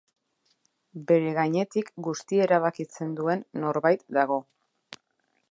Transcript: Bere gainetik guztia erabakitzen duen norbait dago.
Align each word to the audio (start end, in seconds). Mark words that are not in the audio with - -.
Bere 1.11 1.33
gainetik 1.35 1.91
guztia 2.07 2.47
erabakitzen 2.47 3.15
duen 3.21 3.45
norbait 3.67 4.05
dago. 4.21 4.41